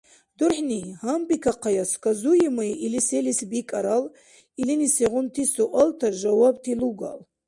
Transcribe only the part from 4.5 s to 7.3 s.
илини сегъунти суалтас жаваб лугал.